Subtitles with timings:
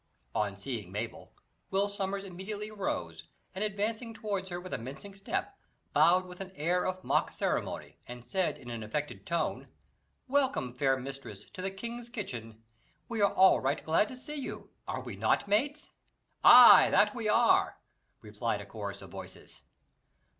[0.33, 1.35] On seeing Mabel,
[1.69, 5.55] Will Sommers immediately arose, and advancing towards her with a mincing step,
[5.93, 9.67] bowed with an air of mock ceremony, and said in an affected tone,
[10.27, 12.63] "Welcome, fair mistress, to the king's kitchen.
[13.09, 15.91] We are all right glad to see you; are we not, mates?"
[16.43, 17.77] "Ay, that we are!"
[18.21, 19.61] replied a chorus of voices.